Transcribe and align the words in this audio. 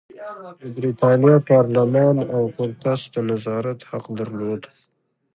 د 0.61 0.63
برېتانیا 0.75 1.35
پارلمان 1.49 2.15
او 2.35 2.41
کورتس 2.55 3.01
د 3.13 3.15
نظارت 3.29 3.79
حق 3.89 4.05
درلود. 4.19 4.61